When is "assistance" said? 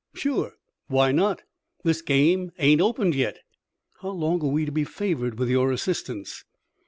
5.71-6.43